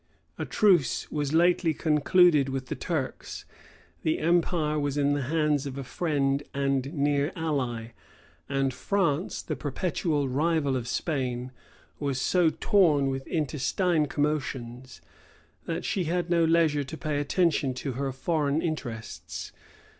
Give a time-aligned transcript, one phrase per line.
[0.39, 3.45] A truce was lately concluded with the Turks;
[4.01, 7.89] the empire was in the hands of a friend and near ally;
[8.49, 11.51] and France, the perpetual rival of Spain,
[11.99, 15.01] was so torn with intestine commotions,
[15.67, 19.51] that she had no leisure to pay attention to her foreign interests.